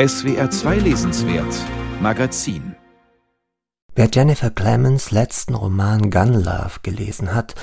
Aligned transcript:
SWR 0.00 0.48
2 0.48 0.76
Lesenswert 0.76 1.52
Magazin 2.00 2.76
Wer 3.96 4.08
Jennifer 4.12 4.48
Clemens 4.48 5.10
letzten 5.10 5.56
Roman 5.56 6.12
Gun 6.12 6.34
Love 6.34 6.78
gelesen 6.84 7.34
hat, 7.34 7.56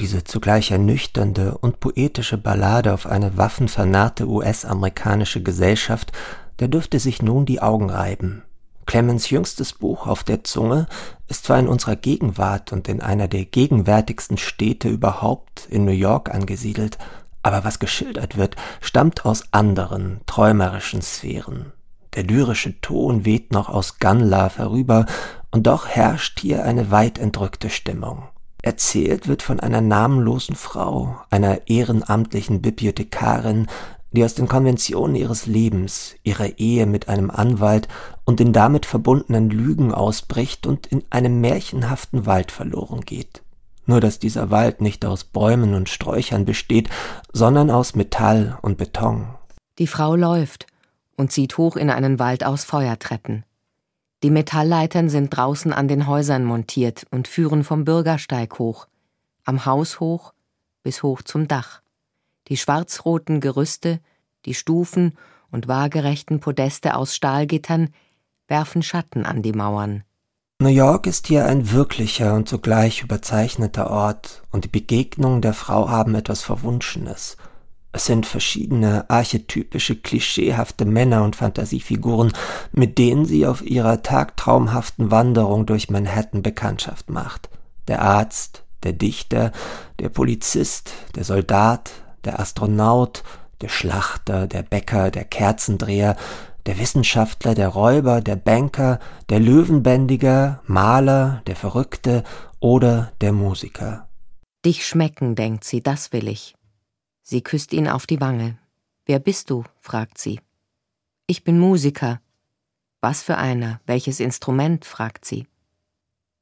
diese 0.00 0.24
zugleich 0.24 0.70
ernüchternde 0.70 1.58
und 1.58 1.80
poetische 1.80 2.38
Ballade 2.38 2.94
auf 2.94 3.04
eine 3.04 3.36
waffenvernarrte 3.36 4.26
US-amerikanische 4.26 5.42
Gesellschaft, 5.42 6.12
der 6.60 6.68
dürfte 6.68 6.98
sich 6.98 7.20
nun 7.20 7.44
die 7.44 7.60
Augen 7.60 7.90
reiben. 7.90 8.42
Clemens 8.86 9.28
jüngstes 9.28 9.74
Buch 9.74 10.06
Auf 10.06 10.24
der 10.24 10.44
Zunge 10.44 10.86
ist 11.28 11.44
zwar 11.44 11.58
in 11.58 11.68
unserer 11.68 11.96
Gegenwart 11.96 12.72
und 12.72 12.88
in 12.88 13.02
einer 13.02 13.28
der 13.28 13.44
gegenwärtigsten 13.44 14.38
Städte 14.38 14.88
überhaupt 14.88 15.66
in 15.68 15.84
New 15.84 15.90
York 15.90 16.34
angesiedelt, 16.34 16.96
aber 17.42 17.64
was 17.64 17.80
geschildert 17.80 18.38
wird, 18.38 18.56
stammt 18.80 19.26
aus 19.26 19.52
anderen, 19.52 20.22
träumerischen 20.24 21.02
Sphären. 21.02 21.74
Der 22.14 22.24
lyrische 22.24 22.80
Ton 22.80 23.24
weht 23.24 23.52
noch 23.52 23.68
aus 23.68 23.98
Gunlove 23.98 24.58
herüber, 24.58 25.06
und 25.50 25.66
doch 25.66 25.86
herrscht 25.86 26.40
hier 26.40 26.64
eine 26.64 26.90
weit 26.90 27.18
entrückte 27.18 27.70
Stimmung. 27.70 28.24
Erzählt 28.62 29.28
wird 29.28 29.42
von 29.42 29.60
einer 29.60 29.80
namenlosen 29.80 30.56
Frau, 30.56 31.20
einer 31.30 31.68
ehrenamtlichen 31.68 32.62
Bibliothekarin, 32.62 33.66
die 34.12 34.24
aus 34.24 34.34
den 34.34 34.46
Konventionen 34.46 35.16
ihres 35.16 35.46
Lebens, 35.46 36.14
ihrer 36.22 36.58
Ehe 36.58 36.86
mit 36.86 37.08
einem 37.08 37.30
Anwalt 37.30 37.88
und 38.24 38.40
den 38.40 38.52
damit 38.52 38.86
verbundenen 38.86 39.50
Lügen 39.50 39.92
ausbricht 39.92 40.66
und 40.66 40.86
in 40.86 41.02
einem 41.10 41.40
märchenhaften 41.40 42.26
Wald 42.26 42.52
verloren 42.52 43.00
geht. 43.00 43.42
Nur 43.86 44.00
dass 44.00 44.18
dieser 44.18 44.50
Wald 44.50 44.80
nicht 44.80 45.04
aus 45.04 45.24
Bäumen 45.24 45.74
und 45.74 45.88
Sträuchern 45.88 46.44
besteht, 46.44 46.88
sondern 47.32 47.70
aus 47.70 47.94
Metall 47.94 48.58
und 48.62 48.78
Beton. 48.78 49.26
Die 49.78 49.86
Frau 49.86 50.14
läuft 50.14 50.66
und 51.16 51.32
zieht 51.32 51.58
hoch 51.58 51.76
in 51.76 51.90
einen 51.90 52.18
Wald 52.18 52.44
aus 52.44 52.64
Feuertreppen. 52.64 53.44
Die 54.22 54.30
Metallleitern 54.30 55.08
sind 55.08 55.36
draußen 55.36 55.72
an 55.72 55.88
den 55.88 56.06
Häusern 56.06 56.44
montiert 56.44 57.06
und 57.10 57.26
führen 57.26 57.64
vom 57.64 57.84
Bürgersteig 57.84 58.58
hoch, 58.58 58.86
am 59.44 59.66
Haus 59.66 60.00
hoch 60.00 60.32
bis 60.82 61.02
hoch 61.02 61.22
zum 61.22 61.48
Dach. 61.48 61.80
Die 62.48 62.56
schwarzroten 62.56 63.40
Gerüste, 63.40 64.00
die 64.44 64.54
Stufen 64.54 65.16
und 65.50 65.68
waagerechten 65.68 66.40
Podeste 66.40 66.96
aus 66.96 67.14
Stahlgittern 67.14 67.90
werfen 68.48 68.82
Schatten 68.82 69.24
an 69.24 69.42
die 69.42 69.52
Mauern. 69.52 70.04
New 70.58 70.68
York 70.68 71.06
ist 71.06 71.26
hier 71.26 71.46
ein 71.46 71.72
wirklicher 71.72 72.34
und 72.34 72.48
zugleich 72.48 73.02
überzeichneter 73.02 73.90
Ort, 73.90 74.42
und 74.52 74.64
die 74.64 74.68
Begegnungen 74.68 75.42
der 75.42 75.54
Frau 75.54 75.88
haben 75.88 76.14
etwas 76.14 76.42
Verwunschenes. 76.42 77.36
Es 77.92 78.06
sind 78.06 78.24
verschiedene 78.24 79.08
archetypische, 79.10 79.96
klischeehafte 79.96 80.86
Männer 80.86 81.24
und 81.24 81.36
Fantasiefiguren, 81.36 82.32
mit 82.72 82.96
denen 82.96 83.26
sie 83.26 83.46
auf 83.46 83.62
ihrer 83.62 84.02
tagtraumhaften 84.02 85.10
Wanderung 85.10 85.66
durch 85.66 85.90
Manhattan 85.90 86.42
Bekanntschaft 86.42 87.10
macht. 87.10 87.50
Der 87.88 88.00
Arzt, 88.00 88.64
der 88.82 88.94
Dichter, 88.94 89.52
der 89.98 90.08
Polizist, 90.08 90.92
der 91.14 91.24
Soldat, 91.24 91.90
der 92.24 92.40
Astronaut, 92.40 93.24
der 93.60 93.68
Schlachter, 93.68 94.46
der 94.46 94.62
Bäcker, 94.62 95.10
der 95.10 95.24
Kerzendreher, 95.24 96.16
der 96.64 96.78
Wissenschaftler, 96.78 97.54
der 97.54 97.68
Räuber, 97.68 98.20
der 98.20 98.36
Banker, 98.36 99.00
der 99.28 99.40
Löwenbändiger, 99.40 100.62
Maler, 100.64 101.42
der 101.46 101.56
Verrückte 101.56 102.24
oder 102.58 103.12
der 103.20 103.32
Musiker. 103.32 104.08
Dich 104.64 104.86
schmecken, 104.86 105.34
denkt 105.34 105.64
sie, 105.64 105.82
das 105.82 106.12
will 106.12 106.28
ich. 106.28 106.54
Sie 107.22 107.42
küsst 107.42 107.72
ihn 107.72 107.88
auf 107.88 108.06
die 108.06 108.20
Wange. 108.20 108.58
Wer 109.06 109.18
bist 109.18 109.50
du? 109.50 109.64
fragt 109.78 110.18
sie. 110.18 110.40
Ich 111.26 111.44
bin 111.44 111.58
Musiker. 111.58 112.20
Was 113.00 113.22
für 113.22 113.38
einer? 113.38 113.80
Welches 113.86 114.20
Instrument? 114.20 114.84
fragt 114.84 115.24
sie. 115.24 115.46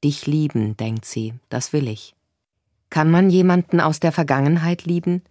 Dich 0.03 0.27
lieben, 0.27 0.77
denkt 0.77 1.05
sie, 1.05 1.35
das 1.51 1.73
will 1.75 1.87
ich. 1.87 2.15
Kann 2.89 3.11
man 3.11 3.31
jemanden 3.31 3.81
aus 3.81 4.01
der 4.01 4.13
Vergangenheit 4.13 4.85
lieben? 4.85 5.23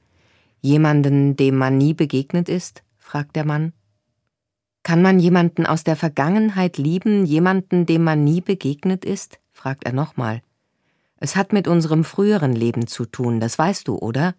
Jemanden, 0.61 1.35
dem 1.35 1.57
man 1.57 1.77
nie 1.77 1.93
begegnet 1.93 2.47
ist? 2.47 2.83
fragt 2.97 3.35
der 3.35 3.45
Mann. 3.45 3.73
Kann 4.83 5.01
man 5.01 5.19
jemanden 5.19 5.65
aus 5.65 5.83
der 5.83 5.95
Vergangenheit 5.95 6.77
lieben, 6.77 7.25
jemanden, 7.25 7.85
dem 7.85 8.03
man 8.03 8.23
nie 8.23 8.41
begegnet 8.41 9.03
ist? 9.03 9.39
fragt 9.51 9.85
er 9.85 9.93
nochmal. 9.93 10.41
Es 11.17 11.35
hat 11.35 11.51
mit 11.51 11.67
unserem 11.67 12.03
früheren 12.03 12.53
Leben 12.53 12.87
zu 12.87 13.05
tun, 13.05 13.39
das 13.39 13.59
weißt 13.59 13.87
du, 13.87 13.97
oder? 13.97 14.35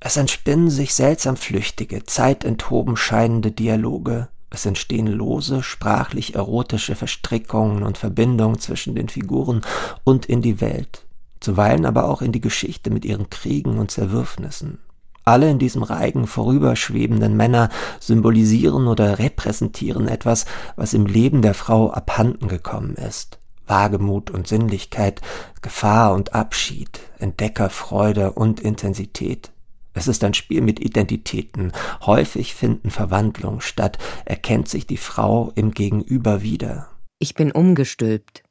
Es 0.00 0.16
entspinnen 0.16 0.70
sich 0.70 0.94
seltsam 0.94 1.36
flüchtige, 1.36 2.04
zeitenthoben 2.04 2.96
scheinende 2.96 3.52
Dialoge, 3.52 4.28
es 4.50 4.66
entstehen 4.66 5.06
lose, 5.06 5.62
sprachlich 5.62 6.34
erotische 6.34 6.96
Verstrickungen 6.96 7.84
und 7.84 7.98
Verbindungen 7.98 8.58
zwischen 8.58 8.96
den 8.96 9.08
Figuren 9.08 9.62
und 10.02 10.26
in 10.26 10.42
die 10.42 10.60
Welt, 10.60 11.06
zuweilen 11.38 11.86
aber 11.86 12.08
auch 12.08 12.20
in 12.20 12.32
die 12.32 12.40
Geschichte 12.40 12.90
mit 12.90 13.04
ihren 13.04 13.30
Kriegen 13.30 13.78
und 13.78 13.92
Zerwürfnissen. 13.92 14.78
Alle 15.24 15.50
in 15.50 15.60
diesem 15.60 15.84
Reigen 15.84 16.26
vorüberschwebenden 16.26 17.36
Männer 17.36 17.68
symbolisieren 18.00 18.88
oder 18.88 19.20
repräsentieren 19.20 20.08
etwas, 20.08 20.46
was 20.74 20.94
im 20.94 21.06
Leben 21.06 21.42
der 21.42 21.54
Frau 21.54 21.90
abhanden 21.90 22.48
gekommen 22.48 22.94
ist. 22.94 23.38
Wagemut 23.66 24.32
und 24.32 24.48
Sinnlichkeit, 24.48 25.20
Gefahr 25.62 26.14
und 26.14 26.34
Abschied, 26.34 26.98
Entdeckerfreude 27.18 28.32
und 28.32 28.58
Intensität. 28.58 29.52
Es 29.92 30.08
ist 30.08 30.22
ein 30.24 30.34
Spiel 30.34 30.60
mit 30.60 30.80
Identitäten. 30.80 31.72
Häufig 32.06 32.54
finden 32.54 32.90
Verwandlungen 32.90 33.60
statt, 33.60 33.98
erkennt 34.24 34.68
sich 34.68 34.86
die 34.86 34.96
Frau 34.96 35.52
im 35.54 35.72
Gegenüber 35.72 36.42
wieder. 36.42 36.88
Ich 37.18 37.34
bin 37.34 37.52
umgestülpt. 37.52 38.42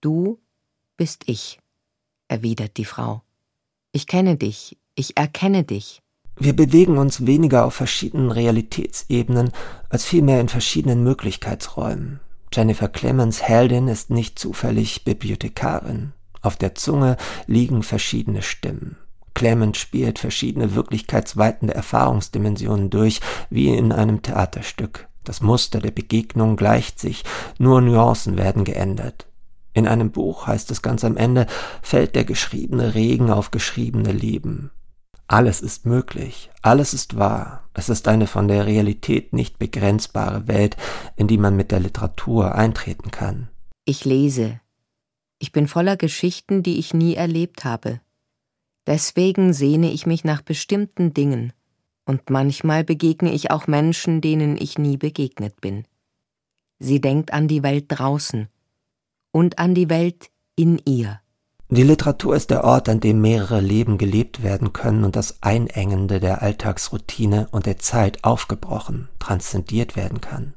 Du 0.00 0.38
bist 0.96 1.24
ich, 1.26 1.58
erwidert 2.28 2.76
die 2.76 2.84
Frau. 2.84 3.22
Ich 3.92 4.06
kenne 4.06 4.36
dich, 4.36 4.78
ich 4.94 5.16
erkenne 5.16 5.64
dich. 5.64 6.00
Wir 6.36 6.54
bewegen 6.54 6.98
uns 6.98 7.26
weniger 7.26 7.64
auf 7.64 7.74
verschiedenen 7.74 8.30
Realitätsebenen 8.30 9.50
als 9.88 10.04
vielmehr 10.04 10.40
in 10.40 10.48
verschiedenen 10.48 11.02
Möglichkeitsräumen. 11.02 12.20
Jennifer 12.52 12.88
Clemens 12.88 13.42
Heldin 13.42 13.88
ist 13.88 14.10
nicht 14.10 14.38
zufällig 14.38 15.04
Bibliothekarin. 15.04 16.12
Auf 16.40 16.56
der 16.56 16.76
Zunge 16.76 17.16
liegen 17.46 17.82
verschiedene 17.82 18.42
Stimmen. 18.42 18.96
Clement 19.38 19.76
spielt 19.76 20.18
verschiedene 20.18 20.74
wirklichkeitsweitende 20.74 21.72
Erfahrungsdimensionen 21.72 22.90
durch, 22.90 23.20
wie 23.50 23.68
in 23.68 23.92
einem 23.92 24.20
Theaterstück. 24.20 25.08
Das 25.22 25.40
Muster 25.42 25.78
der 25.78 25.92
Begegnung 25.92 26.56
gleicht 26.56 26.98
sich, 26.98 27.22
nur 27.56 27.80
Nuancen 27.80 28.36
werden 28.36 28.64
geändert. 28.64 29.28
In 29.74 29.86
einem 29.86 30.10
Buch 30.10 30.48
heißt 30.48 30.72
es 30.72 30.82
ganz 30.82 31.04
am 31.04 31.16
Ende, 31.16 31.46
fällt 31.82 32.16
der 32.16 32.24
geschriebene 32.24 32.96
Regen 32.96 33.30
auf 33.30 33.52
geschriebene 33.52 34.10
Leben. 34.10 34.72
Alles 35.28 35.60
ist 35.60 35.86
möglich, 35.86 36.50
alles 36.62 36.92
ist 36.92 37.16
wahr, 37.16 37.62
es 37.74 37.88
ist 37.88 38.08
eine 38.08 38.26
von 38.26 38.48
der 38.48 38.66
Realität 38.66 39.32
nicht 39.32 39.60
begrenzbare 39.60 40.48
Welt, 40.48 40.76
in 41.14 41.28
die 41.28 41.38
man 41.38 41.54
mit 41.54 41.70
der 41.70 41.78
Literatur 41.78 42.56
eintreten 42.56 43.12
kann. 43.12 43.50
Ich 43.84 44.04
lese. 44.04 44.60
Ich 45.38 45.52
bin 45.52 45.68
voller 45.68 45.96
Geschichten, 45.96 46.64
die 46.64 46.80
ich 46.80 46.92
nie 46.92 47.14
erlebt 47.14 47.64
habe. 47.64 48.00
Deswegen 48.88 49.52
sehne 49.52 49.92
ich 49.92 50.06
mich 50.06 50.24
nach 50.24 50.40
bestimmten 50.40 51.12
Dingen, 51.12 51.52
und 52.06 52.30
manchmal 52.30 52.84
begegne 52.84 53.34
ich 53.34 53.50
auch 53.50 53.66
Menschen, 53.66 54.22
denen 54.22 54.56
ich 54.56 54.78
nie 54.78 54.96
begegnet 54.96 55.60
bin. 55.60 55.84
Sie 56.78 56.98
denkt 56.98 57.34
an 57.34 57.48
die 57.48 57.62
Welt 57.62 57.84
draußen 57.88 58.48
und 59.30 59.58
an 59.58 59.74
die 59.74 59.90
Welt 59.90 60.30
in 60.56 60.80
ihr. 60.86 61.20
Die 61.68 61.82
Literatur 61.82 62.34
ist 62.34 62.48
der 62.48 62.64
Ort, 62.64 62.88
an 62.88 63.00
dem 63.00 63.20
mehrere 63.20 63.60
Leben 63.60 63.98
gelebt 63.98 64.42
werden 64.42 64.72
können 64.72 65.04
und 65.04 65.16
das 65.16 65.42
Einengende 65.42 66.18
der 66.18 66.40
Alltagsroutine 66.40 67.48
und 67.50 67.66
der 67.66 67.76
Zeit 67.76 68.24
aufgebrochen, 68.24 69.10
transzendiert 69.18 69.96
werden 69.96 70.22
kann. 70.22 70.54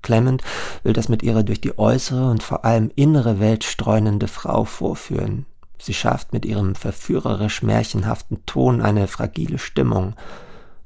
Clement 0.00 0.42
will 0.84 0.94
das 0.94 1.10
mit 1.10 1.22
ihrer 1.22 1.42
durch 1.42 1.60
die 1.60 1.78
äußere 1.78 2.30
und 2.30 2.42
vor 2.42 2.64
allem 2.64 2.90
innere 2.96 3.40
Welt 3.40 3.62
streunende 3.62 4.26
Frau 4.26 4.64
vorführen, 4.64 5.44
Sie 5.78 5.94
schafft 5.94 6.32
mit 6.32 6.44
ihrem 6.44 6.74
verführerisch 6.74 7.62
märchenhaften 7.62 8.44
Ton 8.46 8.80
eine 8.80 9.06
fragile 9.06 9.58
Stimmung. 9.58 10.14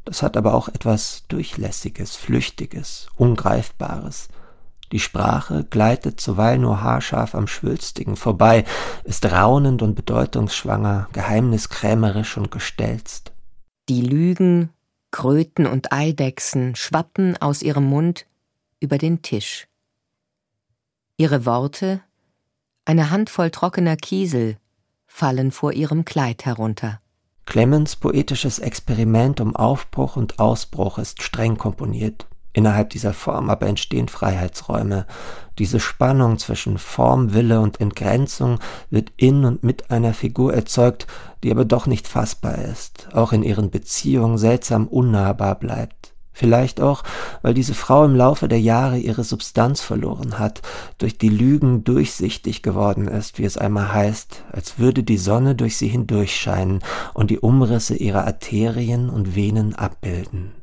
Das 0.05 0.23
hat 0.23 0.37
aber 0.37 0.55
auch 0.55 0.69
etwas 0.69 1.25
Durchlässiges, 1.29 2.17
Flüchtiges, 2.17 3.09
Ungreifbares. 3.17 4.29
Die 4.91 5.01
Sprache 5.01 5.65
gleitet 5.65 6.19
zuweilen 6.19 6.63
nur 6.63 6.83
haarscharf 6.83 7.35
am 7.35 7.47
Schwülstigen 7.47 8.17
vorbei, 8.17 8.65
ist 9.05 9.27
raunend 9.27 9.83
und 9.83 9.95
bedeutungsschwanger, 9.95 11.09
geheimniskrämerisch 11.13 12.39
und 12.39 12.51
gestelzt. 12.51 13.33
Die 13.91 14.01
Lügen, 14.01 14.71
Kröten 15.11 15.67
und 15.67 15.93
Eidechsen 15.93 16.75
schwappen 16.75 17.37
aus 17.37 17.63
ihrem 17.63 17.85
Mund 17.85 18.27
über 18.81 18.97
den 18.97 19.21
Tisch. 19.21 19.69
Ihre 21.19 21.45
Worte, 21.45 22.01
eine 22.85 23.11
Handvoll 23.11 23.51
trockener 23.51 23.97
Kiesel, 23.97 24.57
fallen 25.09 25.51
vor 25.51 25.73
ihrem 25.73 26.05
Kleid 26.05 26.45
herunter. 26.47 27.01
Clemens 27.45 27.97
poetisches 27.97 28.61
Experiment 28.61 29.41
um 29.41 29.57
Aufbruch 29.57 30.17
und 30.17 30.39
Ausbruch 30.39 30.99
ist 30.99 31.23
streng 31.23 31.57
komponiert. 31.57 32.29
Innerhalb 32.53 32.91
dieser 32.91 33.15
Form 33.15 33.51
aber 33.51 33.67
entstehen 33.67 34.09
Freiheitsräume. 34.09 35.07
Diese 35.59 35.81
Spannung 35.81 36.39
zwischen 36.39 36.77
Form, 36.77 37.33
Wille 37.33 37.61
und 37.61 37.81
Entgrenzung 37.81 38.59
wird 38.91 39.13
in 39.17 39.45
und 39.45 39.65
mit 39.65 39.91
einer 39.91 40.13
Figur 40.13 40.55
erzeugt, 40.55 41.07
die 41.43 41.51
aber 41.51 41.65
doch 41.65 41.87
nicht 41.87 42.07
fassbar 42.07 42.59
ist, 42.59 43.09
auch 43.15 43.33
in 43.33 43.43
ihren 43.43 43.71
Beziehungen 43.71 44.39
seltsam 44.39 44.87
unnahbar 44.87 45.55
bleibt. 45.55 46.15
Vielleicht 46.39 46.81
auch, 46.81 47.03
weil 47.43 47.53
diese 47.53 47.75
Frau 47.75 48.05
im 48.05 48.15
Laufe 48.15 48.47
der 48.47 48.61
Jahre 48.61 48.97
ihre 48.97 49.25
Substanz 49.25 49.81
verloren 49.81 50.39
hat, 50.39 50.63
durch 50.99 51.19
die 51.19 51.31
Lügen 51.31 51.83
durchsichtig 51.83 52.63
geworden 52.63 53.09
ist, 53.09 53.41
wie 53.41 53.45
es 53.45 53.59
einmal 53.59 53.93
heißt, 53.93 54.45
als 54.53 54.79
würde 54.79 55.03
die 55.03 55.19
Sonne 55.19 55.57
durch 55.57 55.77
sie 55.77 55.89
hindurchscheinen 55.89 56.79
und 57.13 57.33
die 57.33 57.41
Umrisse 57.41 57.97
ihrer 57.97 58.25
Arterien 58.25 59.11
und 59.11 59.35
Venen 59.35 59.75
abbilden. 59.75 60.58